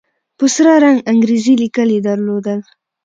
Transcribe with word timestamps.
په 0.37 0.45
سره 0.55 0.73
رنگ 0.83 0.97
انګريزي 1.11 1.53
ليکل 1.61 1.87
يې 1.95 1.99
درلودل. 2.07 2.59